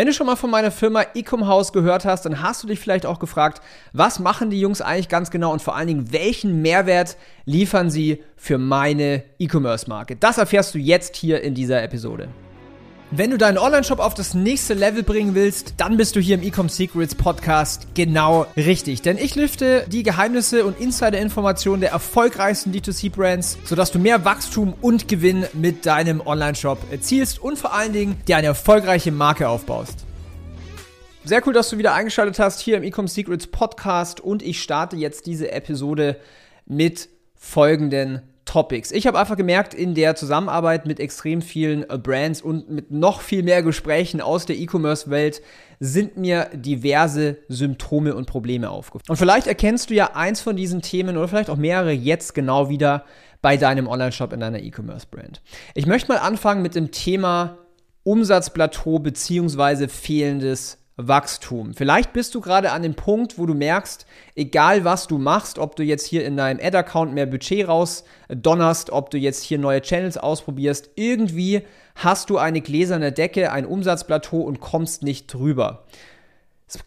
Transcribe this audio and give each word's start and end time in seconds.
Wenn 0.00 0.06
du 0.06 0.14
schon 0.14 0.26
mal 0.26 0.36
von 0.36 0.48
meiner 0.48 0.70
Firma 0.70 1.04
Ecom 1.12 1.46
House 1.46 1.74
gehört 1.74 2.06
hast, 2.06 2.24
dann 2.24 2.40
hast 2.40 2.62
du 2.62 2.66
dich 2.66 2.80
vielleicht 2.80 3.04
auch 3.04 3.18
gefragt, 3.18 3.60
was 3.92 4.18
machen 4.18 4.48
die 4.48 4.58
Jungs 4.58 4.80
eigentlich 4.80 5.10
ganz 5.10 5.30
genau 5.30 5.52
und 5.52 5.60
vor 5.60 5.76
allen 5.76 5.88
Dingen, 5.88 6.10
welchen 6.10 6.62
Mehrwert 6.62 7.18
liefern 7.44 7.90
sie 7.90 8.24
für 8.34 8.56
meine 8.56 9.24
E-Commerce-Marke? 9.38 10.16
Das 10.16 10.38
erfährst 10.38 10.74
du 10.74 10.78
jetzt 10.78 11.16
hier 11.16 11.42
in 11.42 11.54
dieser 11.54 11.82
Episode. 11.82 12.30
Wenn 13.12 13.32
du 13.32 13.38
deinen 13.38 13.58
Online-Shop 13.58 13.98
auf 13.98 14.14
das 14.14 14.34
nächste 14.34 14.74
Level 14.74 15.02
bringen 15.02 15.34
willst, 15.34 15.74
dann 15.78 15.96
bist 15.96 16.14
du 16.14 16.20
hier 16.20 16.36
im 16.36 16.44
Ecom 16.44 16.68
Secrets 16.68 17.16
Podcast 17.16 17.88
genau 17.94 18.46
richtig. 18.56 19.02
Denn 19.02 19.18
ich 19.18 19.34
lüfte 19.34 19.84
die 19.88 20.04
Geheimnisse 20.04 20.64
und 20.64 20.78
Insider-Informationen 20.78 21.80
der 21.80 21.90
erfolgreichsten 21.90 22.70
D2C-Brands, 22.72 23.58
sodass 23.64 23.90
du 23.90 23.98
mehr 23.98 24.24
Wachstum 24.24 24.74
und 24.80 25.08
Gewinn 25.08 25.44
mit 25.54 25.86
deinem 25.86 26.24
Online-Shop 26.24 26.78
erzielst 26.92 27.40
und 27.40 27.58
vor 27.58 27.74
allen 27.74 27.92
Dingen 27.92 28.16
dir 28.28 28.36
eine 28.36 28.46
erfolgreiche 28.46 29.10
Marke 29.10 29.48
aufbaust. 29.48 30.06
Sehr 31.24 31.44
cool, 31.48 31.52
dass 31.52 31.68
du 31.68 31.78
wieder 31.78 31.94
eingeschaltet 31.94 32.38
hast 32.38 32.60
hier 32.60 32.76
im 32.76 32.84
Ecom 32.84 33.08
Secrets 33.08 33.48
Podcast 33.48 34.20
und 34.20 34.40
ich 34.40 34.62
starte 34.62 34.94
jetzt 34.94 35.26
diese 35.26 35.50
Episode 35.50 36.16
mit 36.64 37.08
folgenden 37.34 38.22
Topics. 38.50 38.90
Ich 38.90 39.06
habe 39.06 39.16
einfach 39.16 39.36
gemerkt, 39.36 39.74
in 39.74 39.94
der 39.94 40.16
Zusammenarbeit 40.16 40.84
mit 40.84 40.98
extrem 40.98 41.40
vielen 41.40 41.88
äh, 41.88 41.98
Brands 41.98 42.42
und 42.42 42.68
mit 42.68 42.90
noch 42.90 43.20
viel 43.20 43.44
mehr 43.44 43.62
Gesprächen 43.62 44.20
aus 44.20 44.44
der 44.44 44.56
E-Commerce-Welt 44.56 45.40
sind 45.78 46.16
mir 46.16 46.50
diverse 46.52 47.36
Symptome 47.46 48.12
und 48.12 48.26
Probleme 48.26 48.68
aufgefallen. 48.68 49.08
Und 49.08 49.18
vielleicht 49.18 49.46
erkennst 49.46 49.90
du 49.90 49.94
ja 49.94 50.16
eins 50.16 50.40
von 50.40 50.56
diesen 50.56 50.82
Themen 50.82 51.16
oder 51.16 51.28
vielleicht 51.28 51.48
auch 51.48 51.56
mehrere 51.56 51.92
jetzt 51.92 52.34
genau 52.34 52.68
wieder 52.68 53.04
bei 53.40 53.56
deinem 53.56 53.86
Online-Shop 53.86 54.32
in 54.32 54.40
deiner 54.40 54.58
E-Commerce-Brand. 54.58 55.42
Ich 55.74 55.86
möchte 55.86 56.10
mal 56.10 56.18
anfangen 56.18 56.60
mit 56.60 56.74
dem 56.74 56.90
Thema 56.90 57.56
Umsatzplateau 58.02 58.98
beziehungsweise 58.98 59.86
fehlendes 59.86 60.79
Wachstum. 61.08 61.74
Vielleicht 61.74 62.12
bist 62.12 62.34
du 62.34 62.40
gerade 62.40 62.72
an 62.72 62.82
dem 62.82 62.94
Punkt, 62.94 63.38
wo 63.38 63.46
du 63.46 63.54
merkst, 63.54 64.06
egal 64.34 64.84
was 64.84 65.06
du 65.06 65.18
machst, 65.18 65.58
ob 65.58 65.76
du 65.76 65.82
jetzt 65.82 66.06
hier 66.06 66.24
in 66.24 66.36
deinem 66.36 66.60
Ad-Account 66.62 67.12
mehr 67.12 67.26
Budget 67.26 67.68
rausdonnerst, 67.68 68.90
ob 68.90 69.10
du 69.10 69.18
jetzt 69.18 69.42
hier 69.42 69.58
neue 69.58 69.82
Channels 69.82 70.18
ausprobierst, 70.18 70.90
irgendwie 70.94 71.62
hast 71.94 72.30
du 72.30 72.38
eine 72.38 72.60
gläserne 72.60 73.12
Decke, 73.12 73.52
ein 73.52 73.66
Umsatzplateau 73.66 74.40
und 74.40 74.60
kommst 74.60 75.02
nicht 75.02 75.32
drüber. 75.32 75.84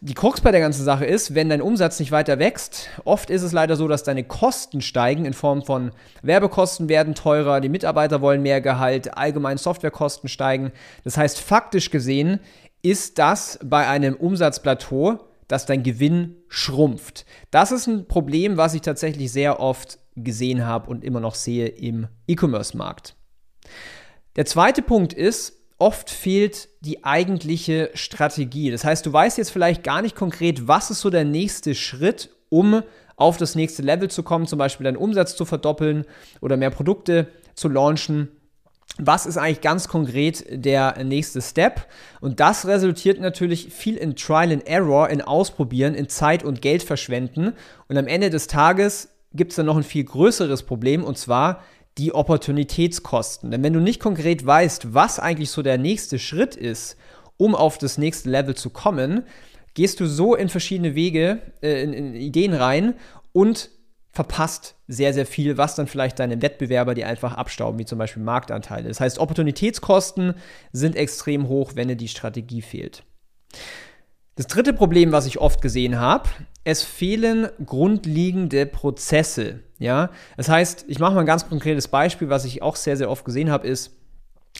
Die 0.00 0.14
Krux 0.14 0.40
bei 0.40 0.50
der 0.50 0.60
ganzen 0.60 0.82
Sache 0.82 1.04
ist, 1.04 1.34
wenn 1.34 1.50
dein 1.50 1.60
Umsatz 1.60 2.00
nicht 2.00 2.10
weiter 2.10 2.38
wächst, 2.38 2.88
oft 3.04 3.28
ist 3.28 3.42
es 3.42 3.52
leider 3.52 3.76
so, 3.76 3.86
dass 3.86 4.02
deine 4.02 4.24
Kosten 4.24 4.80
steigen 4.80 5.26
in 5.26 5.34
Form 5.34 5.62
von 5.62 5.90
Werbekosten 6.22 6.88
werden 6.88 7.14
teurer, 7.14 7.60
die 7.60 7.68
Mitarbeiter 7.68 8.22
wollen 8.22 8.40
mehr 8.40 8.62
Gehalt, 8.62 9.18
allgemein 9.18 9.58
Softwarekosten 9.58 10.30
steigen. 10.30 10.72
Das 11.04 11.18
heißt, 11.18 11.38
faktisch 11.38 11.90
gesehen 11.90 12.40
ist 12.84 13.18
das 13.18 13.58
bei 13.64 13.88
einem 13.88 14.14
Umsatzplateau, 14.14 15.18
dass 15.48 15.64
dein 15.64 15.82
Gewinn 15.82 16.36
schrumpft. 16.48 17.24
Das 17.50 17.72
ist 17.72 17.86
ein 17.86 18.06
Problem, 18.06 18.58
was 18.58 18.74
ich 18.74 18.82
tatsächlich 18.82 19.32
sehr 19.32 19.58
oft 19.58 19.98
gesehen 20.16 20.66
habe 20.66 20.90
und 20.90 21.02
immer 21.02 21.20
noch 21.20 21.34
sehe 21.34 21.66
im 21.66 22.08
E-Commerce-Markt. 22.26 23.16
Der 24.36 24.44
zweite 24.44 24.82
Punkt 24.82 25.14
ist, 25.14 25.54
oft 25.78 26.10
fehlt 26.10 26.68
die 26.80 27.04
eigentliche 27.04 27.90
Strategie. 27.94 28.70
Das 28.70 28.84
heißt, 28.84 29.06
du 29.06 29.12
weißt 29.12 29.38
jetzt 29.38 29.50
vielleicht 29.50 29.82
gar 29.82 30.02
nicht 30.02 30.14
konkret, 30.14 30.68
was 30.68 30.90
ist 30.90 31.00
so 31.00 31.08
der 31.08 31.24
nächste 31.24 31.74
Schritt, 31.74 32.30
um 32.50 32.82
auf 33.16 33.38
das 33.38 33.54
nächste 33.54 33.80
Level 33.80 34.10
zu 34.10 34.22
kommen, 34.22 34.46
zum 34.46 34.58
Beispiel 34.58 34.84
deinen 34.84 34.98
Umsatz 34.98 35.36
zu 35.36 35.46
verdoppeln 35.46 36.04
oder 36.42 36.58
mehr 36.58 36.70
Produkte 36.70 37.28
zu 37.54 37.68
launchen 37.68 38.28
was 38.98 39.26
ist 39.26 39.36
eigentlich 39.36 39.60
ganz 39.60 39.88
konkret 39.88 40.44
der 40.48 41.02
nächste 41.02 41.42
Step? 41.42 41.88
Und 42.20 42.38
das 42.38 42.66
resultiert 42.66 43.20
natürlich 43.20 43.72
viel 43.72 43.96
in 43.96 44.14
Trial 44.14 44.52
and 44.52 44.66
Error, 44.68 45.10
in 45.10 45.20
Ausprobieren, 45.20 45.94
in 45.94 46.08
Zeit 46.08 46.44
und 46.44 46.62
Geld 46.62 46.84
verschwenden. 46.84 47.54
Und 47.88 47.96
am 47.96 48.06
Ende 48.06 48.30
des 48.30 48.46
Tages 48.46 49.08
gibt 49.32 49.50
es 49.50 49.56
dann 49.56 49.66
noch 49.66 49.76
ein 49.76 49.82
viel 49.82 50.04
größeres 50.04 50.62
Problem 50.62 51.02
und 51.02 51.18
zwar 51.18 51.62
die 51.98 52.14
Opportunitätskosten. 52.14 53.50
Denn 53.50 53.62
wenn 53.62 53.72
du 53.72 53.80
nicht 53.80 54.00
konkret 54.00 54.46
weißt, 54.46 54.94
was 54.94 55.18
eigentlich 55.18 55.50
so 55.50 55.62
der 55.62 55.78
nächste 55.78 56.18
Schritt 56.18 56.56
ist, 56.56 56.96
um 57.36 57.54
auf 57.54 57.78
das 57.78 57.98
nächste 57.98 58.30
Level 58.30 58.54
zu 58.54 58.70
kommen, 58.70 59.24
gehst 59.74 59.98
du 59.98 60.06
so 60.06 60.36
in 60.36 60.48
verschiedene 60.48 60.94
Wege, 60.94 61.40
äh, 61.62 61.82
in, 61.82 61.92
in 61.92 62.14
Ideen 62.14 62.54
rein 62.54 62.94
und 63.32 63.70
verpasst 64.14 64.76
sehr, 64.86 65.12
sehr 65.12 65.26
viel, 65.26 65.58
was 65.58 65.74
dann 65.74 65.88
vielleicht 65.88 66.20
deine 66.20 66.40
Wettbewerber 66.40 66.94
dir 66.94 67.08
einfach 67.08 67.34
abstauben, 67.34 67.80
wie 67.80 67.84
zum 67.84 67.98
Beispiel 67.98 68.22
Marktanteile. 68.22 68.88
Das 68.88 69.00
heißt, 69.00 69.18
Opportunitätskosten 69.18 70.34
sind 70.72 70.94
extrem 70.94 71.48
hoch, 71.48 71.72
wenn 71.74 71.88
dir 71.88 71.96
die 71.96 72.08
Strategie 72.08 72.62
fehlt. 72.62 73.02
Das 74.36 74.46
dritte 74.46 74.72
Problem, 74.72 75.10
was 75.10 75.26
ich 75.26 75.38
oft 75.38 75.60
gesehen 75.60 75.98
habe, 75.98 76.28
es 76.62 76.82
fehlen 76.82 77.48
grundlegende 77.66 78.66
Prozesse. 78.66 79.60
Ja, 79.78 80.10
das 80.36 80.48
heißt, 80.48 80.84
ich 80.88 81.00
mache 81.00 81.14
mal 81.14 81.20
ein 81.20 81.26
ganz 81.26 81.48
konkretes 81.48 81.88
Beispiel, 81.88 82.28
was 82.28 82.44
ich 82.44 82.62
auch 82.62 82.76
sehr, 82.76 82.96
sehr 82.96 83.10
oft 83.10 83.24
gesehen 83.24 83.50
habe, 83.50 83.66
ist, 83.66 83.96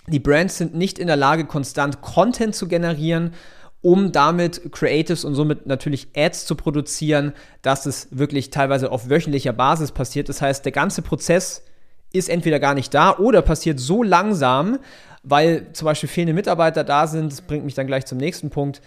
die 0.08 0.18
Brands 0.18 0.58
sind 0.58 0.74
nicht 0.74 0.98
in 0.98 1.06
der 1.06 1.16
Lage, 1.16 1.44
konstant 1.46 2.02
Content 2.02 2.56
zu 2.56 2.66
generieren 2.66 3.34
um 3.84 4.12
damit 4.12 4.72
Creatives 4.72 5.26
und 5.26 5.34
somit 5.34 5.66
natürlich 5.66 6.08
Ads 6.16 6.46
zu 6.46 6.54
produzieren, 6.54 7.34
dass 7.60 7.84
es 7.84 8.08
wirklich 8.10 8.48
teilweise 8.48 8.90
auf 8.90 9.10
wöchentlicher 9.10 9.52
Basis 9.52 9.92
passiert. 9.92 10.30
Das 10.30 10.40
heißt, 10.40 10.64
der 10.64 10.72
ganze 10.72 11.02
Prozess 11.02 11.62
ist 12.10 12.30
entweder 12.30 12.60
gar 12.60 12.72
nicht 12.72 12.94
da 12.94 13.18
oder 13.18 13.42
passiert 13.42 13.78
so 13.78 14.02
langsam, 14.02 14.78
weil 15.22 15.66
zum 15.74 15.84
Beispiel 15.84 16.08
fehlende 16.08 16.32
Mitarbeiter 16.32 16.82
da 16.82 17.06
sind. 17.06 17.30
Das 17.30 17.42
bringt 17.42 17.66
mich 17.66 17.74
dann 17.74 17.86
gleich 17.86 18.06
zum 18.06 18.16
nächsten 18.16 18.48
Punkt. 18.48 18.80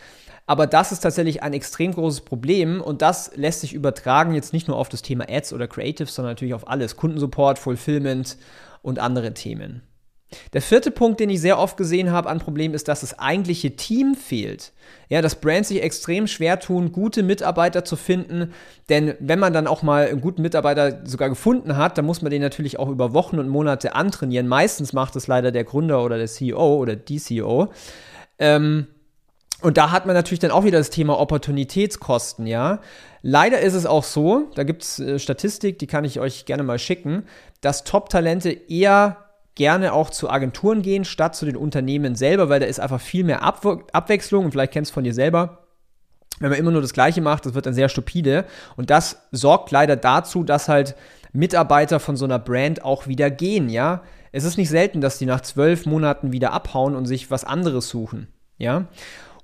Aber 0.47 0.65
das 0.65 0.91
ist 0.91 1.01
tatsächlich 1.01 1.43
ein 1.43 1.53
extrem 1.53 1.93
großes 1.93 2.21
Problem 2.21 2.81
und 2.81 3.03
das 3.03 3.31
lässt 3.35 3.61
sich 3.61 3.75
übertragen 3.75 4.33
jetzt 4.33 4.51
nicht 4.51 4.67
nur 4.67 4.77
auf 4.77 4.89
das 4.89 5.03
Thema 5.03 5.29
Ads 5.29 5.53
oder 5.53 5.67
Creatives, 5.67 6.15
sondern 6.15 6.31
natürlich 6.31 6.55
auf 6.55 6.67
alles. 6.67 6.95
Kundensupport, 6.95 7.59
Fulfillment 7.59 8.35
und 8.81 8.97
andere 8.97 9.35
Themen. 9.35 9.83
Der 10.53 10.61
vierte 10.61 10.91
Punkt, 10.91 11.19
den 11.19 11.29
ich 11.29 11.39
sehr 11.39 11.57
oft 11.57 11.77
gesehen 11.77 12.11
habe 12.11 12.29
an 12.29 12.39
Problemen, 12.39 12.73
ist, 12.73 12.87
dass 12.89 13.01
das 13.01 13.17
eigentliche 13.17 13.75
Team 13.75 14.13
fehlt. 14.13 14.73
Ja, 15.07 15.21
dass 15.21 15.39
Brands 15.39 15.69
sich 15.69 15.81
extrem 15.81 16.27
schwer 16.27 16.59
tun, 16.59 16.91
gute 16.91 17.23
Mitarbeiter 17.23 17.85
zu 17.85 17.95
finden. 17.95 18.53
Denn 18.89 19.15
wenn 19.19 19.39
man 19.39 19.53
dann 19.53 19.67
auch 19.67 19.83
mal 19.83 20.07
einen 20.07 20.19
guten 20.19 20.41
Mitarbeiter 20.41 21.01
sogar 21.05 21.29
gefunden 21.29 21.77
hat, 21.77 21.97
dann 21.97 22.05
muss 22.05 22.21
man 22.21 22.29
den 22.29 22.41
natürlich 22.41 22.77
auch 22.77 22.89
über 22.89 23.13
Wochen 23.13 23.39
und 23.39 23.47
Monate 23.47 23.95
antrainieren. 23.95 24.47
Meistens 24.47 24.91
macht 24.91 25.15
es 25.15 25.27
leider 25.27 25.51
der 25.51 25.63
Gründer 25.63 26.03
oder 26.03 26.17
der 26.17 26.27
CEO 26.27 26.75
oder 26.75 26.97
die 26.97 27.19
CEO. 27.19 27.71
Ähm, 28.37 28.87
und 29.61 29.77
da 29.77 29.91
hat 29.91 30.05
man 30.05 30.13
natürlich 30.13 30.39
dann 30.39 30.51
auch 30.51 30.65
wieder 30.65 30.77
das 30.77 30.91
Thema 30.91 31.19
Opportunitätskosten, 31.19 32.45
ja. 32.45 32.79
Leider 33.23 33.59
ist 33.59 33.73
es 33.73 33.85
auch 33.85 34.03
so, 34.03 34.51
da 34.53 34.63
gibt 34.63 34.83
es 34.83 34.99
äh, 34.99 35.17
Statistik, 35.19 35.79
die 35.79 35.87
kann 35.87 36.05
ich 36.05 36.19
euch 36.19 36.45
gerne 36.45 36.63
mal 36.63 36.77
schicken, 36.77 37.23
dass 37.61 37.83
Top-Talente 37.83 38.51
eher 38.51 39.26
gerne 39.57 39.91
auch 39.91 40.09
zu 40.09 40.29
Agenturen 40.29 40.81
gehen, 40.81 41.03
statt 41.03 41.35
zu 41.35 41.45
den 41.45 41.57
Unternehmen 41.57 42.15
selber, 42.15 42.47
weil 42.47 42.61
da 42.61 42.65
ist 42.65 42.79
einfach 42.79 43.01
viel 43.01 43.25
mehr 43.25 43.43
Abwe 43.43 43.83
Abwechslung 43.91 44.45
und 44.45 44.51
vielleicht 44.51 44.71
kennst 44.71 44.91
du 44.91 44.93
von 44.93 45.03
dir 45.03 45.13
selber. 45.13 45.65
Wenn 46.39 46.51
man 46.51 46.59
immer 46.59 46.71
nur 46.71 46.81
das 46.81 46.93
Gleiche 46.93 47.19
macht, 47.19 47.45
das 47.45 47.55
wird 47.55 47.65
dann 47.65 47.73
sehr 47.73 47.89
stupide. 47.89 48.45
Und 48.75 48.91
das 48.91 49.27
sorgt 49.31 49.71
leider 49.71 49.95
dazu, 49.95 50.43
dass 50.43 50.69
halt 50.69 50.95
Mitarbeiter 51.33 51.99
von 51.99 52.15
so 52.15 52.25
einer 52.25 52.39
Brand 52.39 52.83
auch 52.83 53.07
wieder 53.07 53.29
gehen, 53.29 53.69
ja. 53.69 54.03
Es 54.31 54.43
ist 54.43 54.57
nicht 54.57 54.69
selten, 54.69 55.01
dass 55.01 55.17
die 55.17 55.25
nach 55.25 55.41
zwölf 55.41 55.85
Monaten 55.85 56.31
wieder 56.31 56.53
abhauen 56.53 56.95
und 56.95 57.05
sich 57.05 57.31
was 57.31 57.43
anderes 57.43 57.89
suchen, 57.89 58.27
ja. 58.57 58.85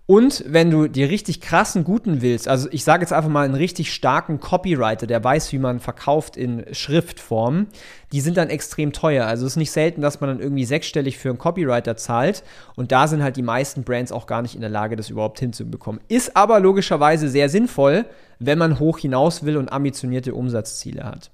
Und 0.06 0.44
wenn 0.46 0.70
du 0.70 0.88
die 0.88 1.06
richtig 1.06 1.40
krassen 1.40 1.86
Guten 1.86 2.22
willst, 2.22 2.50
also 2.50 2.68
ich 2.72 2.84
sage 2.84 3.04
jetzt 3.04 3.14
einfach 3.14 3.30
mal 3.30 3.46
einen 3.46 3.56
richtig 3.56 3.94
starken 3.94 4.42
Copywriter, 4.42 5.08
der 5.08 5.24
weiß, 5.24 5.54
wie 5.54 5.60
man 5.60 5.80
verkauft 5.80 6.36
in 6.36 6.66
Schriftform, 6.74 7.68
die 8.12 8.20
sind 8.20 8.36
dann 8.36 8.50
extrem 8.50 8.92
teuer. 8.92 9.26
Also 9.26 9.46
es 9.46 9.54
ist 9.54 9.58
nicht 9.58 9.72
selten, 9.72 10.02
dass 10.02 10.20
man 10.20 10.30
dann 10.30 10.40
irgendwie 10.42 10.66
sechsstellig 10.66 11.18
für 11.18 11.30
einen 11.30 11.38
Copywriter 11.38 11.96
zahlt. 11.96 12.44
Und 12.76 12.92
da 12.92 13.08
sind 13.08 13.24
halt 13.24 13.38
die 13.38 13.44
meisten 13.44 13.84
Brands 13.84 14.12
auch 14.12 14.28
gar 14.28 14.42
nicht 14.42 14.56
in 14.56 14.62
der 14.62 14.70
Lage, 14.70 14.98
das 14.98 15.10
überhaupt 15.10 15.40
hinzubekommen. 15.40 16.02
Ist 16.10 16.36
aber 16.36 16.60
logischerweise 16.60 17.30
sehr 17.30 17.48
sinnvoll, 17.48 18.06
wenn 18.40 18.58
man 18.58 18.80
hoch 18.80 18.98
hinaus 18.98 19.46
will 19.46 19.56
und 19.56 19.72
ambitionierte 19.72 20.34
Umsatzziele 20.34 21.06
hat. 21.06 21.32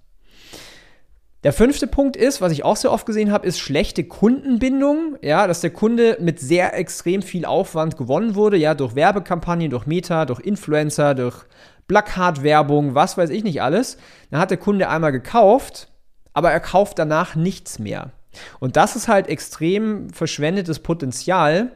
Der 1.46 1.54
fünfte 1.54 1.88
Punkt 1.88 2.18
ist, 2.18 2.42
was 2.42 2.52
ich 2.52 2.66
auch 2.66 2.76
sehr 2.76 2.92
oft 2.92 3.06
gesehen 3.06 3.32
habe, 3.32 3.48
ist 3.48 3.60
schlechte 3.60 4.04
Kundenbindung. 4.04 5.18
Ja, 5.22 5.48
dass 5.48 5.62
der 5.62 5.70
Kunde 5.70 6.18
mit 6.20 6.42
sehr 6.42 6.78
extrem 6.78 7.22
viel 7.22 7.46
Aufwand 7.46 7.96
gewonnen 7.96 8.36
wurde, 8.36 8.58
ja, 8.58 8.74
durch 8.74 8.94
Werbekampagnen, 8.94 9.70
durch 9.70 9.86
Meta, 9.86 10.26
durch 10.26 10.42
Influencer, 10.42 11.16
durch 11.16 11.46
Plakatwerbung, 11.88 12.94
was 12.94 13.18
weiß 13.18 13.30
ich 13.30 13.46
nicht 13.46 13.62
alles. 13.62 13.98
Dann 14.32 14.42
hat 14.42 14.52
der 14.52 14.58
Kunde 14.58 14.90
einmal 14.90 15.14
gekauft, 15.14 15.88
aber 16.34 16.52
er 16.52 16.60
kauft 16.60 17.00
danach 17.00 17.36
nichts 17.36 17.80
mehr. 17.80 18.12
Und 18.60 18.76
das 18.76 18.98
ist 18.98 19.08
halt 19.08 19.28
extrem 19.28 20.10
verschwendetes 20.10 20.80
Potenzial, 20.80 21.72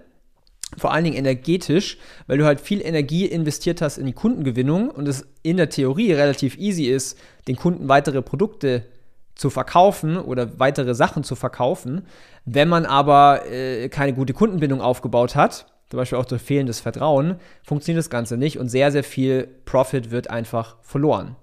vor 0.78 0.92
allen 0.92 1.06
Dingen 1.06 1.16
energetisch, 1.16 2.00
weil 2.28 2.38
du 2.38 2.46
halt 2.46 2.60
viel 2.60 2.82
Energie 2.82 3.26
investiert 3.28 3.82
hast 3.82 3.98
in 3.98 4.08
die 4.08 4.14
Kundengewinnung 4.14 4.90
und 4.90 5.08
es 5.08 5.26
in 5.42 5.56
der 5.56 5.70
Theorie 5.70 6.12
relativ 6.12 6.58
easy 6.58 6.86
ist, 6.86 7.18
den 7.48 7.56
Kunden 7.56 7.88
weitere 7.88 8.22
Produkte 8.22 8.82
zu 8.82 9.03
zu 9.36 9.50
verkaufen 9.50 10.18
oder 10.18 10.60
weitere 10.60 10.96
Sachen 10.96 11.24
zu 11.24 11.36
verkaufen. 11.36 12.06
Wenn 12.46 12.70
man 12.70 12.86
aber 12.86 13.46
äh, 13.50 13.90
keine 13.90 14.14
gute 14.14 14.34
Kundenbindung 14.34 14.82
aufgebaut 14.82 15.36
hat, 15.36 15.66
zum 15.90 15.98
Beispiel 15.98 16.18
auch 16.18 16.26
durch 16.26 16.42
fehlendes 16.42 16.80
Vertrauen, 16.80 17.36
funktioniert 17.64 18.00
das 18.00 18.10
Ganze 18.10 18.38
nicht 18.38 18.58
und 18.58 18.70
sehr, 18.70 18.92
sehr 18.92 19.04
viel 19.04 19.48
Profit 19.66 20.12
wird 20.12 20.30
einfach 20.30 20.78
verloren. 20.82 21.36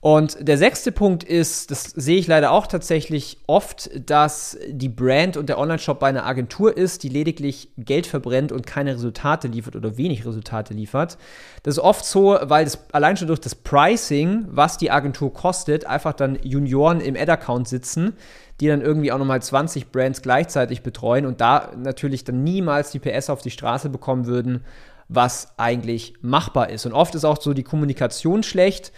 Und 0.00 0.36
der 0.46 0.58
sechste 0.58 0.92
Punkt 0.92 1.24
ist, 1.24 1.72
das 1.72 1.82
sehe 1.82 2.18
ich 2.18 2.28
leider 2.28 2.52
auch 2.52 2.68
tatsächlich 2.68 3.38
oft, 3.48 3.90
dass 4.08 4.56
die 4.68 4.88
Brand 4.88 5.36
und 5.36 5.48
der 5.48 5.58
Online-Shop 5.58 5.98
bei 5.98 6.08
einer 6.08 6.24
Agentur 6.24 6.76
ist, 6.76 7.02
die 7.02 7.08
lediglich 7.08 7.70
Geld 7.76 8.06
verbrennt 8.06 8.52
und 8.52 8.64
keine 8.64 8.94
Resultate 8.94 9.48
liefert 9.48 9.74
oder 9.74 9.96
wenig 9.96 10.24
Resultate 10.24 10.72
liefert. 10.72 11.18
Das 11.64 11.78
ist 11.78 11.82
oft 11.82 12.04
so, 12.04 12.38
weil 12.42 12.64
das 12.64 12.78
allein 12.92 13.16
schon 13.16 13.26
durch 13.26 13.40
das 13.40 13.56
Pricing, 13.56 14.46
was 14.50 14.78
die 14.78 14.92
Agentur 14.92 15.32
kostet, 15.34 15.84
einfach 15.84 16.12
dann 16.12 16.38
Junioren 16.44 17.00
im 17.00 17.16
Ad-Account 17.16 17.66
sitzen, 17.66 18.14
die 18.60 18.68
dann 18.68 18.82
irgendwie 18.82 19.10
auch 19.10 19.18
nochmal 19.18 19.42
20 19.42 19.90
Brands 19.90 20.22
gleichzeitig 20.22 20.84
betreuen 20.84 21.26
und 21.26 21.40
da 21.40 21.72
natürlich 21.76 22.22
dann 22.22 22.44
niemals 22.44 22.92
die 22.92 23.00
PS 23.00 23.30
auf 23.30 23.42
die 23.42 23.50
Straße 23.50 23.88
bekommen 23.88 24.26
würden, 24.26 24.64
was 25.08 25.54
eigentlich 25.56 26.14
machbar 26.20 26.70
ist. 26.70 26.86
Und 26.86 26.92
oft 26.92 27.16
ist 27.16 27.24
auch 27.24 27.40
so 27.40 27.52
die 27.52 27.64
Kommunikation 27.64 28.44
schlecht 28.44 28.92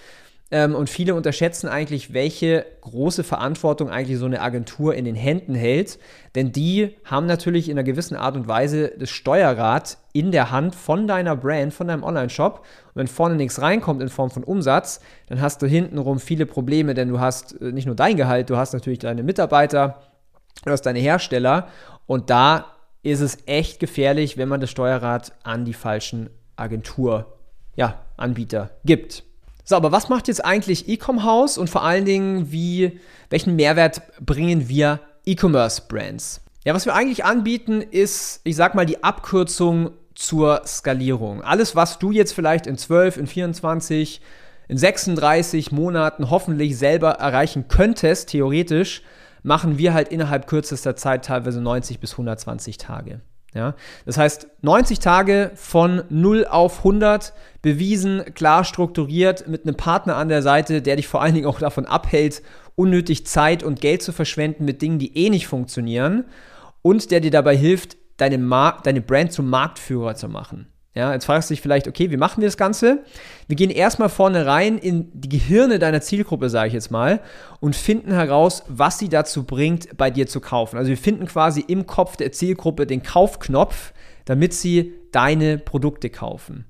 ähm, 0.51 0.75
und 0.75 0.91
viele 0.91 1.15
unterschätzen 1.15 1.69
eigentlich, 1.69 2.13
welche 2.13 2.67
große 2.81 3.23
Verantwortung 3.23 3.89
eigentlich 3.89 4.19
so 4.19 4.27
eine 4.27 4.41
Agentur 4.41 4.95
in 4.95 5.05
den 5.05 5.15
Händen 5.15 5.55
hält. 5.55 5.99
Denn 6.35 6.51
die 6.51 6.97
haben 7.05 7.27
natürlich 7.27 7.69
in 7.69 7.79
einer 7.79 7.85
gewissen 7.85 8.17
Art 8.17 8.35
und 8.35 8.49
Weise 8.49 8.93
das 8.99 9.11
Steuerrad 9.11 9.99
in 10.13 10.33
der 10.33 10.51
Hand 10.51 10.75
von 10.75 11.07
deiner 11.07 11.37
Brand, 11.37 11.73
von 11.73 11.87
deinem 11.87 12.03
Online-Shop. 12.03 12.61
Und 12.61 12.97
wenn 12.97 13.07
vorne 13.07 13.37
nichts 13.37 13.61
reinkommt 13.61 14.03
in 14.03 14.09
Form 14.09 14.31
von 14.31 14.43
Umsatz, 14.43 15.01
dann 15.29 15.41
hast 15.41 15.63
du 15.63 15.67
hintenrum 15.67 16.19
viele 16.19 16.47
Probleme, 16.47 16.95
denn 16.95 17.09
du 17.09 17.21
hast 17.21 17.61
äh, 17.61 17.71
nicht 17.71 17.87
nur 17.87 17.95
dein 17.95 18.17
Gehalt, 18.17 18.51
du 18.51 18.57
hast 18.57 18.73
natürlich 18.73 18.99
deine 18.99 19.23
Mitarbeiter, 19.23 20.03
du 20.65 20.73
hast 20.73 20.83
deine 20.83 20.99
Hersteller. 20.99 21.69
Und 22.07 22.29
da 22.29 22.67
ist 23.03 23.21
es 23.21 23.39
echt 23.47 23.79
gefährlich, 23.79 24.37
wenn 24.37 24.49
man 24.49 24.61
das 24.61 24.71
Steuerrad 24.71 25.33
an 25.45 25.65
die 25.65 25.75
falschen 25.75 26.29
Agentur, 26.57 27.39
ja, 27.77 28.01
Anbieter 28.17 28.71
gibt. 28.85 29.30
So, 29.71 29.77
aber 29.77 29.93
was 29.93 30.09
macht 30.09 30.27
jetzt 30.27 30.45
eigentlich 30.45 30.89
Ecom 30.89 31.23
House 31.23 31.57
und 31.57 31.71
vor 31.71 31.85
allen 31.85 32.05
Dingen, 32.05 32.51
wie, 32.51 32.99
welchen 33.29 33.55
Mehrwert 33.55 34.03
bringen 34.19 34.69
wir 34.69 34.99
E-Commerce-Brands? 35.25 36.41
Ja, 36.65 36.75
was 36.75 36.87
wir 36.87 36.95
eigentlich 36.97 37.25
anbieten, 37.25 37.81
ist, 37.81 38.41
ich 38.43 38.57
sag 38.57 38.75
mal, 38.75 38.85
die 38.85 39.05
Abkürzung 39.05 39.93
zur 40.17 40.63
Skalierung. 40.67 41.43
Alles, 41.43 41.77
was 41.77 42.01
du 42.01 42.11
jetzt 42.11 42.33
vielleicht 42.33 42.67
in 42.67 42.79
12, 42.79 43.19
in 43.19 43.27
24, 43.29 44.21
in 44.67 44.77
36 44.77 45.71
Monaten 45.71 46.31
hoffentlich 46.31 46.77
selber 46.77 47.11
erreichen 47.13 47.69
könntest, 47.69 48.31
theoretisch, 48.31 49.03
machen 49.45 49.79
wir 49.79 49.95
halt 49.95 50.09
innerhalb 50.09 50.49
kürzester 50.49 50.97
Zeit 50.97 51.27
teilweise 51.27 51.61
90 51.61 52.01
bis 52.01 52.11
120 52.15 52.77
Tage. 52.77 53.21
Ja, 53.55 53.75
das 54.07 54.17
heißt, 54.17 54.47
90 54.63 55.01
Tage 55.01 55.51
von 55.57 56.05
0 56.09 56.47
auf 56.47 56.79
100 56.79 57.33
bewiesen, 57.63 58.23
klar 58.35 58.65
strukturiert, 58.65 59.49
mit 59.49 59.65
einem 59.65 59.77
Partner 59.77 60.17
an 60.17 60.29
der 60.29 60.43
Seite, 60.43 60.83
der 60.83 60.97
dich 60.97 61.09
vor 61.09 61.21
allen 61.21 61.35
Dingen 61.35 61.47
auch 61.47 61.59
davon 61.59 61.85
abhält, 61.85 62.43
unnötig 62.77 63.27
Zeit 63.27 63.63
und 63.63 63.81
Geld 63.81 64.03
zu 64.03 64.13
verschwenden 64.13 64.65
mit 64.65 64.83
Dingen, 64.83 65.01
die 65.01 65.17
eh 65.17 65.31
nicht 65.31 65.49
funktionieren 65.49 66.25
und 66.83 67.11
der 67.11 67.21
dir 67.21 67.33
dabei 67.33 67.57
hilft, 67.57 67.97
deine, 68.17 68.39
Mar 68.39 68.81
deine 68.85 69.01
Brand 69.01 69.33
zum 69.33 69.51
Marktführer 69.51 70.15
zu 70.15 70.29
machen. 70.29 70.67
Ja, 70.93 71.13
jetzt 71.13 71.27
fragst 71.27 71.49
du 71.49 71.55
dich 71.55 71.61
vielleicht, 71.61 71.87
okay, 71.87 72.11
wie 72.11 72.17
machen 72.17 72.41
wir 72.41 72.49
das 72.49 72.57
Ganze? 72.57 73.05
Wir 73.47 73.55
gehen 73.55 73.71
erstmal 73.71 74.09
vorne 74.09 74.45
rein 74.47 74.77
in 74.77 75.09
die 75.13 75.29
Gehirne 75.29 75.79
deiner 75.79 76.01
Zielgruppe, 76.01 76.51
sage 76.51 76.69
ich 76.69 76.75
jetzt 76.75 76.91
mal, 76.91 77.21
und 77.61 77.77
finden 77.77 78.13
heraus, 78.13 78.65
was 78.67 78.99
sie 78.99 79.09
dazu 79.09 79.45
bringt, 79.45 79.97
bei 79.97 80.11
dir 80.11 80.27
zu 80.27 80.41
kaufen. 80.41 80.79
Also 80.79 80.89
wir 80.89 80.97
finden 80.97 81.27
quasi 81.27 81.61
im 81.61 81.87
Kopf 81.87 82.17
der 82.17 82.33
Zielgruppe 82.33 82.87
den 82.87 83.05
Kaufknopf, 83.05 83.93
damit 84.25 84.53
sie 84.53 84.95
deine 85.13 85.59
Produkte 85.59 86.11
kaufen. 86.11 86.65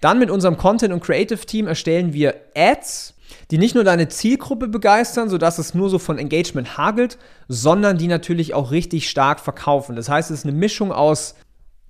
Dann 0.00 0.18
mit 0.18 0.30
unserem 0.30 0.56
Content- 0.56 0.94
und 0.94 1.00
Creative-Team 1.00 1.66
erstellen 1.66 2.14
wir 2.14 2.34
Ads, 2.54 3.14
die 3.50 3.58
nicht 3.58 3.74
nur 3.74 3.84
deine 3.84 4.08
Zielgruppe 4.08 4.68
begeistern, 4.68 5.28
sodass 5.28 5.58
es 5.58 5.74
nur 5.74 5.90
so 5.90 5.98
von 5.98 6.18
Engagement 6.18 6.78
hagelt, 6.78 7.18
sondern 7.48 7.98
die 7.98 8.08
natürlich 8.08 8.54
auch 8.54 8.70
richtig 8.70 9.10
stark 9.10 9.40
verkaufen. 9.40 9.96
Das 9.96 10.08
heißt, 10.08 10.30
es 10.30 10.38
ist 10.38 10.46
eine 10.46 10.56
Mischung 10.56 10.92
aus 10.92 11.34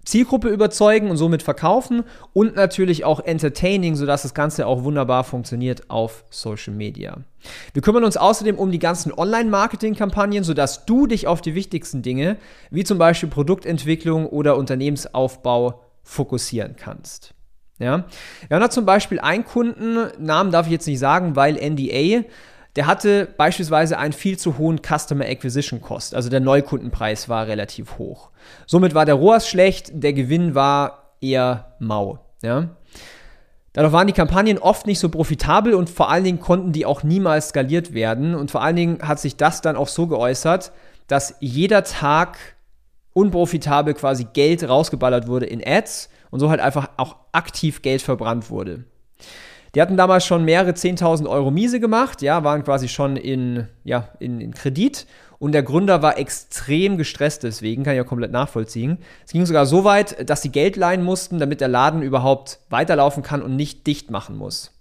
Zielgruppe 0.06 0.48
überzeugen 0.48 1.10
und 1.10 1.16
somit 1.16 1.42
verkaufen 1.42 2.04
und 2.32 2.56
natürlich 2.56 3.04
auch 3.04 3.20
entertaining, 3.20 3.96
sodass 3.96 4.22
das 4.22 4.34
Ganze 4.34 4.66
auch 4.66 4.84
wunderbar 4.84 5.24
funktioniert 5.24 5.90
auf 5.90 6.24
Social 6.30 6.72
Media. 6.72 7.18
Wir 7.74 7.82
kümmern 7.82 8.04
uns 8.04 8.16
außerdem 8.16 8.56
um 8.56 8.70
die 8.70 8.78
ganzen 8.78 9.12
Online-Marketing-Kampagnen, 9.12 10.44
sodass 10.44 10.86
du 10.86 11.06
dich 11.06 11.26
auf 11.26 11.40
die 11.42 11.54
wichtigsten 11.54 12.02
Dinge, 12.02 12.38
wie 12.70 12.84
zum 12.84 12.98
Beispiel 12.98 13.28
Produktentwicklung 13.28 14.26
oder 14.26 14.56
Unternehmensaufbau, 14.56 15.82
fokussieren 16.04 16.76
kannst. 16.76 17.34
Ja, 17.78 18.04
wir 18.48 18.54
haben 18.54 18.62
da 18.62 18.70
zum 18.70 18.86
Beispiel 18.86 19.18
einen 19.18 19.44
Kunden, 19.44 20.06
Namen 20.18 20.50
darf 20.52 20.66
ich 20.66 20.72
jetzt 20.72 20.86
nicht 20.86 21.00
sagen, 21.00 21.36
weil 21.36 21.56
NDA, 21.56 22.24
der 22.76 22.86
hatte 22.86 23.26
beispielsweise 23.36 23.98
einen 23.98 24.12
viel 24.12 24.38
zu 24.38 24.58
hohen 24.58 24.80
Customer 24.82 25.24
Acquisition 25.24 25.80
Cost. 25.80 26.14
Also 26.14 26.28
der 26.28 26.40
Neukundenpreis 26.40 27.28
war 27.28 27.46
relativ 27.46 27.98
hoch. 27.98 28.30
Somit 28.66 28.94
war 28.94 29.06
der 29.06 29.14
ROAS 29.14 29.48
schlecht, 29.48 29.90
der 29.92 30.12
Gewinn 30.12 30.54
war 30.54 31.14
eher 31.22 31.74
mau. 31.80 32.18
Ja? 32.42 32.76
Dadurch 33.72 33.92
waren 33.92 34.06
die 34.06 34.12
Kampagnen 34.12 34.58
oft 34.58 34.86
nicht 34.86 34.98
so 34.98 35.08
profitabel 35.08 35.74
und 35.74 35.88
vor 35.88 36.10
allen 36.10 36.24
Dingen 36.24 36.40
konnten 36.40 36.72
die 36.72 36.86
auch 36.86 37.02
niemals 37.02 37.48
skaliert 37.48 37.94
werden. 37.94 38.34
Und 38.34 38.50
vor 38.50 38.62
allen 38.62 38.76
Dingen 38.76 38.98
hat 39.02 39.20
sich 39.20 39.36
das 39.36 39.62
dann 39.62 39.76
auch 39.76 39.88
so 39.88 40.06
geäußert, 40.06 40.72
dass 41.08 41.34
jeder 41.40 41.82
Tag 41.82 42.38
unprofitabel 43.14 43.94
quasi 43.94 44.26
Geld 44.32 44.68
rausgeballert 44.68 45.28
wurde 45.28 45.46
in 45.46 45.62
Ads 45.66 46.10
und 46.30 46.40
so 46.40 46.50
halt 46.50 46.60
einfach 46.60 46.90
auch 46.98 47.16
aktiv 47.32 47.80
Geld 47.80 48.02
verbrannt 48.02 48.50
wurde. 48.50 48.84
Die 49.76 49.82
hatten 49.82 49.98
damals 49.98 50.24
schon 50.24 50.46
mehrere 50.46 50.70
10.000 50.70 51.28
Euro 51.28 51.50
Miese 51.50 51.80
gemacht, 51.80 52.22
ja, 52.22 52.42
waren 52.44 52.64
quasi 52.64 52.88
schon 52.88 53.18
in, 53.18 53.68
ja, 53.84 54.08
in, 54.20 54.40
in 54.40 54.54
Kredit 54.54 55.06
und 55.38 55.52
der 55.52 55.62
Gründer 55.62 56.00
war 56.00 56.16
extrem 56.16 56.96
gestresst 56.96 57.42
deswegen, 57.42 57.82
kann 57.84 57.92
ich 57.92 57.98
ja 57.98 58.04
komplett 58.04 58.32
nachvollziehen. 58.32 58.96
Es 59.26 59.32
ging 59.32 59.44
sogar 59.44 59.66
so 59.66 59.84
weit, 59.84 60.30
dass 60.30 60.40
sie 60.40 60.48
Geld 60.48 60.76
leihen 60.76 61.04
mussten, 61.04 61.38
damit 61.38 61.60
der 61.60 61.68
Laden 61.68 62.00
überhaupt 62.00 62.60
weiterlaufen 62.70 63.22
kann 63.22 63.42
und 63.42 63.54
nicht 63.54 63.86
dicht 63.86 64.10
machen 64.10 64.38
muss. 64.38 64.72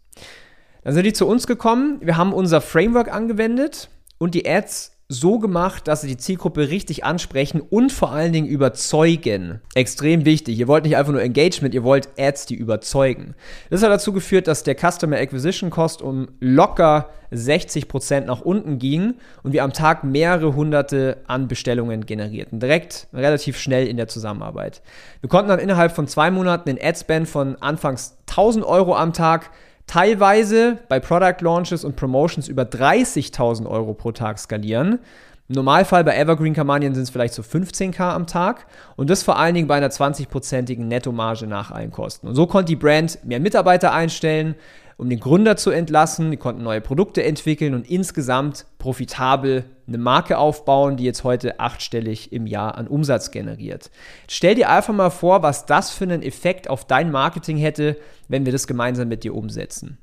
Dann 0.85 0.93
sind 0.93 1.03
die 1.03 1.11
zu 1.11 1.27
uns 1.27 1.45
gekommen, 1.45 1.99
wir 1.99 2.15
haben 2.15 2.31
unser 2.31 2.61
Framework 2.61 3.13
angewendet 3.13 3.89
und 4.17 4.33
die 4.33 4.49
Ads 4.49 4.94
so 5.07 5.37
gemacht, 5.37 5.87
dass 5.87 6.01
sie 6.01 6.07
die 6.07 6.17
Zielgruppe 6.17 6.69
richtig 6.69 7.03
ansprechen 7.03 7.61
und 7.61 7.91
vor 7.91 8.11
allen 8.11 8.33
Dingen 8.33 8.47
überzeugen. 8.47 9.61
Extrem 9.75 10.25
wichtig. 10.25 10.57
Ihr 10.57 10.67
wollt 10.67 10.83
nicht 10.83 10.97
einfach 10.97 11.11
nur 11.11 11.21
Engagement, 11.21 11.75
ihr 11.75 11.83
wollt 11.83 12.09
Ads, 12.17 12.47
die 12.47 12.55
überzeugen. 12.55 13.35
Das 13.69 13.83
hat 13.83 13.91
dazu 13.91 14.13
geführt, 14.13 14.47
dass 14.47 14.63
der 14.63 14.75
Customer 14.75 15.17
Acquisition 15.17 15.69
Cost 15.69 16.01
um 16.01 16.29
locker 16.39 17.09
60% 17.31 18.21
nach 18.21 18.41
unten 18.41 18.79
ging 18.79 19.15
und 19.43 19.53
wir 19.53 19.63
am 19.63 19.73
Tag 19.73 20.03
mehrere 20.03 20.55
hunderte 20.55 21.17
an 21.27 21.47
Bestellungen 21.47 22.07
generierten. 22.07 22.59
Direkt 22.59 23.07
relativ 23.13 23.59
schnell 23.59 23.87
in 23.87 23.97
der 23.97 24.07
Zusammenarbeit. 24.07 24.81
Wir 25.21 25.29
konnten 25.29 25.49
dann 25.49 25.59
innerhalb 25.59 25.91
von 25.91 26.07
zwei 26.07 26.31
Monaten 26.31 26.67
den 26.67 26.81
Adspend 26.81 27.29
von 27.29 27.61
anfangs 27.61 28.17
1000 28.29 28.65
Euro 28.65 28.95
am 28.95 29.13
Tag 29.13 29.51
teilweise 29.87 30.79
bei 30.89 30.99
Product 30.99 31.41
Launches 31.41 31.83
und 31.83 31.95
Promotions 31.95 32.47
über 32.47 32.63
30.000 32.63 33.65
Euro 33.67 33.93
pro 33.93 34.11
Tag 34.11 34.39
skalieren. 34.39 34.99
Im 35.47 35.55
Normalfall 35.55 36.03
bei 36.03 36.17
Evergreen-Kampagnen 36.17 36.95
sind 36.95 37.03
es 37.03 37.11
vielleicht 37.11 37.35
so 37.35 37.43
15k 37.43 38.01
am 38.01 38.25
Tag 38.25 38.65
und 38.95 39.11
das 39.11 39.21
vor 39.21 39.37
allen 39.37 39.53
Dingen 39.53 39.67
bei 39.67 39.75
einer 39.75 39.89
20-prozentigen 39.89 40.85
Nettomarge 40.87 41.45
nach 41.45 41.69
allen 41.69 41.91
Kosten. 41.91 42.27
Und 42.27 42.35
so 42.35 42.47
konnte 42.47 42.69
die 42.69 42.75
Brand 42.75 43.23
mehr 43.23 43.39
Mitarbeiter 43.39 43.93
einstellen, 43.93 44.55
um 44.97 45.07
den 45.07 45.19
Gründer 45.19 45.55
zu 45.55 45.69
entlassen. 45.69 46.31
Die 46.31 46.37
konnten 46.37 46.63
neue 46.63 46.81
Produkte 46.81 47.23
entwickeln 47.23 47.75
und 47.75 47.87
insgesamt 47.87 48.65
profitabel 48.79 49.65
eine 49.87 49.97
Marke 49.97 50.37
aufbauen, 50.37 50.97
die 50.97 51.03
jetzt 51.03 51.23
heute 51.23 51.59
achtstellig 51.59 52.31
im 52.31 52.47
Jahr 52.47 52.77
an 52.77 52.87
Umsatz 52.87 53.31
generiert. 53.31 53.91
Stell 54.27 54.55
dir 54.55 54.69
einfach 54.69 54.93
mal 54.93 55.11
vor, 55.11 55.43
was 55.43 55.65
das 55.65 55.91
für 55.91 56.05
einen 56.05 56.23
Effekt 56.23 56.69
auf 56.69 56.85
dein 56.85 57.11
Marketing 57.11 57.57
hätte, 57.57 57.97
wenn 58.27 58.45
wir 58.45 58.51
das 58.51 58.67
gemeinsam 58.67 59.07
mit 59.07 59.23
dir 59.23 59.35
umsetzen. 59.35 59.97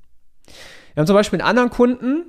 Wir 0.95 1.01
haben 1.01 1.07
zum 1.07 1.17
Beispiel 1.17 1.41
einen 1.41 1.49
anderen 1.49 1.71
Kunden, 1.71 2.25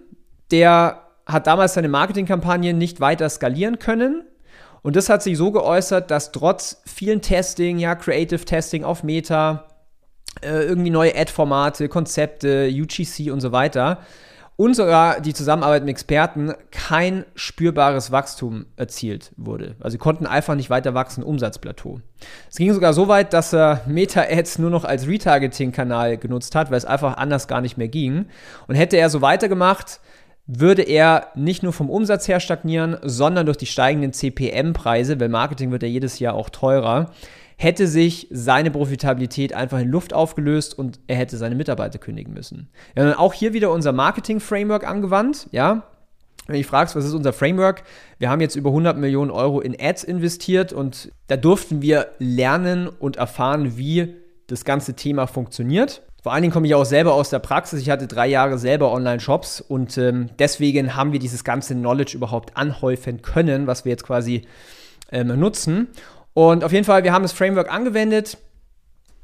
der 0.52 1.02
hat 1.26 1.48
damals 1.48 1.76
seine 1.76 1.90
Marketingkampagne 1.90 2.74
nicht 2.74 3.00
weiter 3.00 3.30
skalieren 3.30 3.80
können. 3.80 4.24
Und 4.82 4.96
das 4.96 5.08
hat 5.10 5.24
sich 5.24 5.38
so 5.38 5.52
geäußert, 5.52 6.12
dass 6.12 6.32
trotz 6.32 6.82
vielen 6.86 7.22
Testing, 7.22 7.80
ja, 7.80 7.96
Creative 7.96 8.44
Testing 8.44 8.84
auf 8.84 9.04
Meta, 9.04 9.68
äh, 10.42 10.64
irgendwie 10.64 10.90
neue 10.90 11.16
Ad-Formate, 11.16 11.88
Konzepte, 11.88 12.70
UGC 12.70 13.32
und 13.32 13.40
so 13.40 13.52
weiter 13.52 14.00
und 14.56 14.76
sogar 14.76 15.20
die 15.20 15.34
Zusammenarbeit 15.34 15.84
mit 15.84 15.90
Experten 15.90 16.54
kein 16.72 17.26
spürbares 17.36 18.12
Wachstum 18.12 18.68
erzielt 18.76 19.32
wurde. 19.36 19.76
Also 19.80 19.94
sie 19.94 19.98
konnten 19.98 20.28
einfach 20.28 20.56
nicht 20.56 20.70
weiter 20.70 20.94
wachsen, 20.94 21.24
Umsatzplateau. 21.24 22.02
Es 22.50 22.58
ging 22.58 22.74
sogar 22.74 22.94
so 22.94 23.08
weit, 23.08 23.34
dass 23.34 23.54
er 23.54 23.82
Meta-Ads 23.88 24.60
nur 24.60 24.70
noch 24.70 24.84
als 24.86 25.08
Retargeting-Kanal 25.08 26.18
genutzt 26.18 26.56
hat, 26.56 26.70
weil 26.70 26.78
es 26.78 26.86
einfach 26.86 27.18
anders 27.18 27.48
gar 27.48 27.62
nicht 27.62 27.78
mehr 27.78 27.88
ging. 27.88 28.28
Und 28.68 28.76
hätte 28.76 28.98
er 28.98 29.10
so 29.10 29.22
weitergemacht, 29.22 30.00
würde 30.46 30.84
er 30.84 31.28
nicht 31.36 31.64
nur 31.64 31.74
vom 31.74 31.90
Umsatz 31.90 32.28
her 32.28 32.40
stagnieren, 32.40 32.98
sondern 33.02 33.46
durch 33.46 33.58
die 33.58 33.66
steigenden 33.66 34.14
CPM-Preise, 34.14 35.20
weil 35.20 35.30
Marketing 35.30 35.72
wird 35.72 35.84
ja 35.84 35.90
jedes 35.90 36.20
Jahr 36.20 36.36
auch 36.36 36.50
teurer, 36.50 37.12
hätte 37.58 37.88
sich 37.88 38.28
seine 38.32 38.72
Profitabilität 38.72 39.54
einfach 39.54 39.80
in 39.80 39.90
Luft 39.90 40.14
aufgelöst 40.14 40.78
und 40.78 41.00
er 41.08 41.16
hätte 41.16 41.38
seine 41.38 41.56
Mitarbeiter 41.56 42.00
kündigen 42.00 42.34
müssen. 42.34 42.70
Wir 42.94 43.04
haben 43.04 43.10
dann 43.10 43.20
auch 43.20 43.34
hier 43.34 43.54
wieder 43.54 43.72
unser 43.72 43.92
Marketing-Framework 43.92 44.88
angewandt, 44.88 45.48
ja. 45.52 45.84
Wenn 46.48 46.62
du 46.62 46.68
fragst, 46.68 46.96
was 46.96 47.06
ist 47.06 47.14
unser 47.14 47.32
Framework? 47.32 47.84
Wir 48.20 48.30
haben 48.30 48.42
jetzt 48.42 48.58
über 48.58 48.70
100 48.72 48.98
Millionen 48.98 49.32
Euro 49.32 49.62
in 49.62 49.78
Ads 49.80 50.04
investiert 50.04 50.74
und 50.74 51.12
da 51.28 51.38
durften 51.38 51.82
wir 51.82 52.08
lernen 52.20 52.90
und 52.90 53.16
erfahren, 53.16 53.78
wie 53.78 54.16
das 54.48 54.66
ganze 54.66 54.94
Thema 54.94 55.26
funktioniert. 55.26 56.02
Vor 56.22 56.32
allen 56.32 56.42
Dingen 56.42 56.54
komme 56.54 56.68
ich 56.68 56.76
auch 56.76 56.86
selber 56.86 57.14
aus 57.14 57.30
der 57.30 57.40
Praxis. 57.40 57.82
Ich 57.82 57.90
hatte 57.90 58.08
drei 58.08 58.28
Jahre 58.28 58.58
selber 58.58 58.94
Online-Shops 58.94 59.60
und 59.62 59.98
ähm, 59.98 60.30
deswegen 60.40 60.96
haben 60.96 61.12
wir 61.12 61.20
dieses 61.20 61.44
ganze 61.44 61.76
Knowledge 61.76 62.16
überhaupt 62.16 62.56
anhäufen 62.56 63.22
können, 63.22 63.68
was 63.68 63.84
wir 63.84 63.92
jetzt 63.92 64.06
quasi 64.06 64.48
ähm, 65.12 65.38
nutzen. 65.40 65.90
Und 66.34 66.64
auf 66.64 66.72
jeden 66.72 66.86
Fall, 66.86 67.04
wir 67.04 67.14
haben 67.14 67.22
das 67.22 67.34
Framework 67.34 67.72
angewendet. 67.72 68.38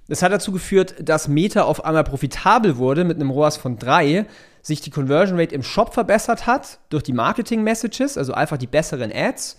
Das 0.08 0.24
hat 0.24 0.32
dazu 0.32 0.52
geführt, 0.52 0.96
dass 1.02 1.28
Meta 1.28 1.64
auf 1.64 1.86
einmal 1.86 2.04
profitabel 2.04 2.78
wurde 2.78 3.04
mit 3.04 3.18
einem 3.18 3.30
ROAS 3.30 3.58
von 3.58 3.78
3, 3.78 4.26
sich 4.62 4.82
die 4.82 4.90
Conversion 4.90 5.40
Rate 5.40 5.56
im 5.56 5.64
Shop 5.64 5.94
verbessert 5.94 6.48
hat 6.48 6.80
durch 6.90 7.04
die 7.04 7.14
Marketing-Messages, 7.14 8.18
also 8.18 8.34
einfach 8.34 8.58
die 8.58 8.68
besseren 8.68 9.12
Ads. 9.14 9.58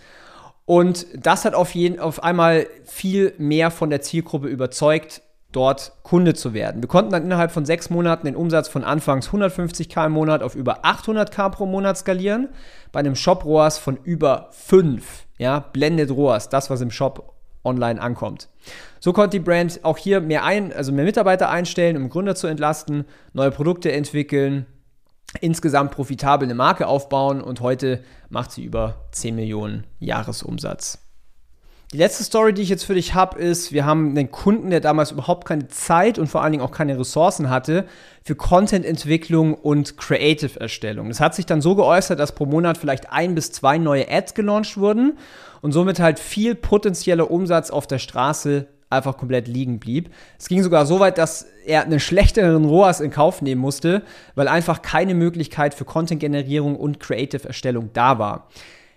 Und 0.67 1.07
das 1.15 1.45
hat 1.45 1.55
auf, 1.55 1.75
jeden, 1.75 1.99
auf 1.99 2.23
einmal 2.23 2.67
viel 2.85 3.33
mehr 3.39 3.71
von 3.71 3.91
der 3.91 4.03
Zielgruppe 4.03 4.49
überzeugt, 4.49 5.23
dort 5.53 5.93
Kunde 6.03 6.35
zu 6.35 6.55
werden. 6.55 6.83
Wir 6.83 6.89
konnten 6.89 7.11
dann 7.11 7.25
innerhalb 7.25 7.51
von 7.51 7.65
sechs 7.65 7.91
Monaten 7.91 8.27
den 8.27 8.37
Umsatz 8.37 8.69
von 8.69 8.85
anfangs 8.85 9.31
150k 9.31 10.07
im 10.07 10.13
Monat 10.13 10.43
auf 10.43 10.55
über 10.55 10.85
800k 10.85 11.51
pro 11.51 11.67
Monat 11.67 11.99
skalieren, 11.99 12.51
bei 12.93 13.01
einem 13.01 13.17
Shop 13.17 13.45
ROAS 13.45 13.79
von 13.79 13.97
über 14.05 14.49
5. 14.53 15.27
Ja, 15.39 15.61
Blended 15.73 16.11
ROAS, 16.11 16.49
das 16.49 16.71
was 16.71 16.81
im 16.81 16.91
Shop 16.91 17.40
online 17.65 18.01
ankommt. 18.01 18.49
So 19.01 19.13
konnte 19.13 19.39
die 19.39 19.45
Brand 19.45 19.81
auch 19.83 19.99
hier 19.99 20.21
mehr 20.21 20.45
ein, 20.45 20.73
also 20.73 20.93
mehr 20.93 21.05
Mitarbeiter 21.05 21.51
einstellen, 21.51 21.97
um 21.97 22.09
Gründer 22.09 22.35
zu 22.35 22.47
entlasten, 22.47 23.05
neue 23.33 23.51
Produkte 23.51 23.93
entwickeln, 23.93 24.67
insgesamt 25.41 25.93
profitabel 25.93 26.47
eine 26.47 26.55
Marke 26.55 26.87
aufbauen 26.87 27.41
und 27.41 27.61
heute 27.61 28.03
macht 28.29 28.53
sie 28.53 28.65
über 28.65 29.07
10 29.13 29.35
Millionen 29.35 29.87
Jahresumsatz. 29.99 31.10
Die 31.93 31.99
letzte 31.99 32.23
Story, 32.23 32.53
die 32.53 32.63
ich 32.63 32.69
jetzt 32.69 32.85
für 32.85 32.95
dich 32.95 33.15
habe, 33.15 33.41
ist, 33.41 33.73
wir 33.73 33.85
haben 33.85 34.11
einen 34.11 34.31
Kunden, 34.31 34.71
der 34.71 34.79
damals 34.79 35.11
überhaupt 35.11 35.45
keine 35.45 35.67
Zeit 35.67 36.21
und 36.21 36.29
vor 36.29 36.41
allen 36.41 36.53
Dingen 36.53 36.63
auch 36.63 36.71
keine 36.71 36.97
Ressourcen 36.97 37.51
hatte 37.51 37.85
für 38.23 38.37
Content-Entwicklung 38.37 39.55
und 39.55 39.97
Creative-Erstellung. 39.97 41.09
Das 41.09 41.19
hat 41.19 41.35
sich 41.35 41.47
dann 41.47 41.61
so 41.61 41.75
geäußert, 41.75 42.21
dass 42.21 42.37
pro 42.37 42.47
Monat 42.47 42.79
vielleicht 42.79 43.11
ein 43.11 43.35
bis 43.35 43.51
zwei 43.51 43.77
neue 43.77 44.09
Ads 44.09 44.35
gelauncht 44.35 44.77
wurden 44.77 45.19
und 45.63 45.73
somit 45.73 45.99
halt 45.99 46.21
viel 46.21 46.55
potenzieller 46.55 47.29
Umsatz 47.29 47.71
auf 47.71 47.89
der 47.89 47.99
Straße 47.99 48.69
einfach 48.89 49.17
komplett 49.17 49.49
liegen 49.49 49.81
blieb. 49.81 50.11
Es 50.39 50.47
ging 50.47 50.63
sogar 50.63 50.87
so 50.87 51.01
weit, 51.01 51.19
dass 51.19 51.47
er 51.67 51.83
einen 51.83 51.99
schlechteren 51.99 52.67
ROAS 52.67 53.01
in 53.01 53.11
Kauf 53.11 53.43
nehmen 53.43 53.61
musste, 53.61 54.03
weil 54.37 54.47
einfach 54.47 54.83
keine 54.83 55.15
Möglichkeit 55.15 55.75
für 55.75 55.85
Content-Generierung 55.85 56.77
und 56.77 57.01
Creative-Erstellung 57.01 57.91
da 57.95 58.21
war. 58.21 58.47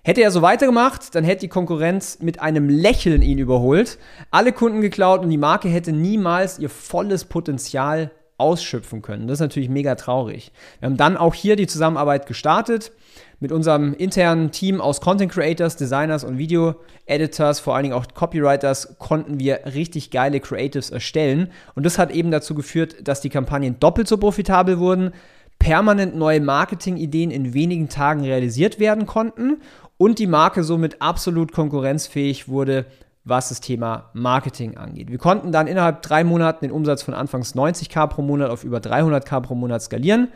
Hätte 0.05 0.21
er 0.21 0.31
so 0.31 0.41
weitergemacht, 0.41 1.15
dann 1.15 1.23
hätte 1.23 1.41
die 1.41 1.47
Konkurrenz 1.47 2.19
mit 2.19 2.41
einem 2.41 2.67
Lächeln 2.67 3.21
ihn 3.21 3.37
überholt, 3.37 3.97
alle 4.31 4.51
Kunden 4.51 4.81
geklaut 4.81 5.21
und 5.21 5.29
die 5.29 5.37
Marke 5.37 5.69
hätte 5.69 5.93
niemals 5.93 6.59
ihr 6.59 6.69
volles 6.69 7.23
Potenzial 7.23 8.11
ausschöpfen 8.37 9.01
können. 9.01 9.27
Das 9.27 9.35
ist 9.35 9.41
natürlich 9.41 9.69
mega 9.69 9.95
traurig. 9.95 10.51
Wir 10.81 10.87
haben 10.87 10.97
dann 10.97 11.15
auch 11.15 11.33
hier 11.33 11.55
die 11.55 11.67
Zusammenarbeit 11.67 12.25
gestartet. 12.25 12.91
Mit 13.39 13.53
unserem 13.53 13.93
internen 13.93 14.51
Team 14.51 14.81
aus 14.81 14.99
Content 14.99 15.31
Creators, 15.31 15.77
Designers 15.77 16.25
und 16.25 16.37
Video 16.37 16.75
Editors, 17.05 17.61
vor 17.61 17.75
allen 17.75 17.83
Dingen 17.83 17.95
auch 17.95 18.05
Copywriters, 18.13 18.97
konnten 18.99 19.39
wir 19.39 19.61
richtig 19.73 20.11
geile 20.11 20.41
Creatives 20.41 20.89
erstellen. 20.89 21.49
Und 21.75 21.85
das 21.85 21.97
hat 21.97 22.11
eben 22.11 22.31
dazu 22.31 22.55
geführt, 22.55 23.07
dass 23.07 23.21
die 23.21 23.29
Kampagnen 23.29 23.79
doppelt 23.79 24.09
so 24.09 24.17
profitabel 24.17 24.79
wurden, 24.79 25.13
permanent 25.59 26.15
neue 26.15 26.41
Marketingideen 26.41 27.31
in 27.31 27.53
wenigen 27.53 27.87
Tagen 27.87 28.25
realisiert 28.25 28.79
werden 28.79 29.05
konnten 29.05 29.61
und 29.97 30.19
die 30.19 30.27
Marke 30.27 30.63
somit 30.63 31.01
absolut 31.01 31.51
konkurrenzfähig 31.51 32.47
wurde, 32.47 32.85
was 33.25 33.49
das 33.49 33.61
Thema 33.61 34.09
Marketing 34.13 34.77
angeht. 34.77 35.09
Wir 35.09 35.17
konnten 35.17 35.51
dann 35.51 35.67
innerhalb 35.67 36.01
drei 36.01 36.23
Monaten 36.23 36.65
den 36.65 36.71
Umsatz 36.71 37.03
von 37.03 37.13
anfangs 37.13 37.55
90k 37.55 38.07
pro 38.07 38.21
Monat 38.21 38.49
auf 38.49 38.63
über 38.63 38.79
300k 38.79 39.41
pro 39.41 39.55
Monat 39.55 39.81
skalieren. 39.81 40.29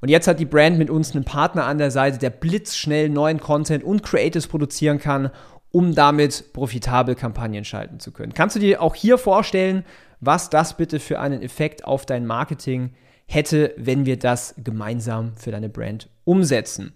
Und 0.00 0.08
jetzt 0.08 0.26
hat 0.28 0.40
die 0.40 0.46
Brand 0.46 0.78
mit 0.78 0.90
uns 0.90 1.14
einen 1.14 1.24
Partner 1.24 1.64
an 1.66 1.78
der 1.78 1.90
Seite, 1.90 2.18
der 2.18 2.30
blitzschnell 2.30 3.08
neuen 3.08 3.40
Content 3.40 3.84
und 3.84 4.02
Creatives 4.02 4.48
produzieren 4.48 4.98
kann, 4.98 5.30
um 5.72 5.94
damit 5.94 6.52
profitabel 6.52 7.14
Kampagnen 7.14 7.64
schalten 7.64 8.00
zu 8.00 8.12
können. 8.12 8.34
Kannst 8.34 8.56
du 8.56 8.60
dir 8.60 8.82
auch 8.82 8.94
hier 8.94 9.18
vorstellen, 9.18 9.84
was 10.20 10.50
das 10.50 10.76
bitte 10.76 11.00
für 11.00 11.20
einen 11.20 11.42
Effekt 11.42 11.84
auf 11.84 12.06
dein 12.06 12.26
Marketing 12.26 12.92
hätte, 13.26 13.72
wenn 13.76 14.04
wir 14.04 14.18
das 14.18 14.54
gemeinsam 14.62 15.32
für 15.36 15.52
deine 15.52 15.68
Brand 15.68 16.08
umsetzen? 16.24 16.92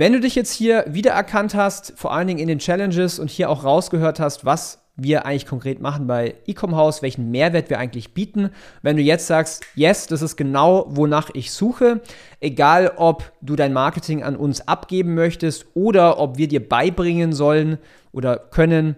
Wenn 0.00 0.12
du 0.12 0.20
dich 0.20 0.36
jetzt 0.36 0.52
hier 0.52 0.84
wiedererkannt 0.86 1.56
hast, 1.56 1.92
vor 1.96 2.12
allen 2.12 2.28
Dingen 2.28 2.38
in 2.38 2.46
den 2.46 2.60
Challenges 2.60 3.18
und 3.18 3.30
hier 3.30 3.50
auch 3.50 3.64
rausgehört 3.64 4.20
hast, 4.20 4.44
was 4.44 4.78
wir 4.94 5.26
eigentlich 5.26 5.44
konkret 5.44 5.80
machen 5.80 6.06
bei 6.06 6.36
Ecom 6.46 6.76
House, 6.76 7.02
welchen 7.02 7.32
Mehrwert 7.32 7.68
wir 7.68 7.80
eigentlich 7.80 8.14
bieten. 8.14 8.50
Wenn 8.80 8.96
du 8.96 9.02
jetzt 9.02 9.26
sagst, 9.26 9.64
yes, 9.74 10.06
das 10.06 10.22
ist 10.22 10.36
genau, 10.36 10.86
wonach 10.90 11.30
ich 11.34 11.50
suche, 11.50 12.00
egal 12.38 12.92
ob 12.94 13.32
du 13.40 13.56
dein 13.56 13.72
Marketing 13.72 14.22
an 14.22 14.36
uns 14.36 14.68
abgeben 14.68 15.16
möchtest 15.16 15.66
oder 15.74 16.20
ob 16.20 16.38
wir 16.38 16.46
dir 16.46 16.68
beibringen 16.68 17.32
sollen 17.32 17.78
oder 18.12 18.38
können, 18.38 18.94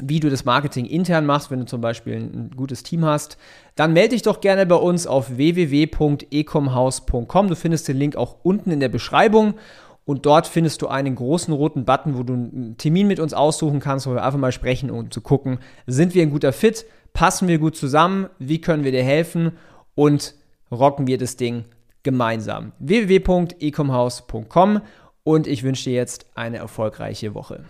wie 0.00 0.20
du 0.20 0.30
das 0.30 0.44
Marketing 0.44 0.86
intern 0.86 1.26
machst, 1.26 1.50
wenn 1.50 1.58
du 1.58 1.66
zum 1.66 1.80
Beispiel 1.80 2.14
ein 2.14 2.52
gutes 2.56 2.84
Team 2.84 3.04
hast, 3.04 3.36
dann 3.74 3.92
melde 3.92 4.10
dich 4.10 4.22
doch 4.22 4.40
gerne 4.40 4.66
bei 4.66 4.76
uns 4.76 5.06
auf 5.06 5.36
www.ecomhouse.com. 5.36 7.48
Du 7.48 7.56
findest 7.56 7.88
den 7.88 7.98
Link 7.98 8.16
auch 8.16 8.36
unten 8.42 8.70
in 8.70 8.80
der 8.80 8.88
Beschreibung 8.88 9.54
und 10.04 10.26
dort 10.26 10.46
findest 10.46 10.82
du 10.82 10.88
einen 10.88 11.14
großen 11.14 11.54
roten 11.54 11.84
Button, 11.84 12.18
wo 12.18 12.22
du 12.22 12.32
einen 12.32 12.76
Termin 12.76 13.06
mit 13.06 13.20
uns 13.20 13.34
aussuchen 13.34 13.80
kannst, 13.80 14.06
wo 14.06 14.14
wir 14.14 14.24
einfach 14.24 14.38
mal 14.38 14.52
sprechen, 14.52 14.90
um 14.90 15.10
zu 15.10 15.20
gucken, 15.20 15.58
sind 15.86 16.14
wir 16.14 16.22
ein 16.22 16.30
guter 16.30 16.52
Fit, 16.52 16.86
passen 17.12 17.48
wir 17.48 17.58
gut 17.58 17.76
zusammen, 17.76 18.28
wie 18.38 18.60
können 18.60 18.84
wir 18.84 18.92
dir 18.92 19.04
helfen 19.04 19.52
und 19.94 20.34
rocken 20.70 21.06
wir 21.06 21.18
das 21.18 21.36
Ding 21.36 21.64
gemeinsam. 22.02 22.72
www.ecomhouse.com 22.78 24.80
und 25.24 25.46
ich 25.46 25.62
wünsche 25.62 25.84
dir 25.84 25.94
jetzt 25.94 26.26
eine 26.34 26.56
erfolgreiche 26.56 27.34
Woche. 27.34 27.64